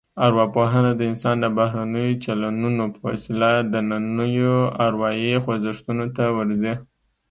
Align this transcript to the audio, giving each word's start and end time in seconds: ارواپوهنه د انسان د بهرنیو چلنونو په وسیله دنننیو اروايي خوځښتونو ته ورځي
ارواپوهنه 0.25 0.91
د 0.95 1.01
انسان 1.11 1.35
د 1.41 1.45
بهرنیو 1.57 2.19
چلنونو 2.25 2.83
په 2.95 2.99
وسیله 3.09 3.49
دنننیو 3.73 4.55
اروايي 4.87 5.33
خوځښتونو 5.43 6.05
ته 6.17 6.23
ورځي 6.37 6.73